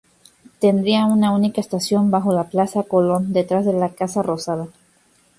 Tendría 0.57 1.05
una 1.05 1.31
única 1.31 1.61
estación 1.61 2.09
bajo 2.09 2.33
la 2.33 2.45
Plaza 2.45 2.81
Colón, 2.81 3.33
detrás 3.33 3.65
de 3.67 3.73
la 3.73 3.89
Casa 3.89 4.23
Rosada. 4.23 4.65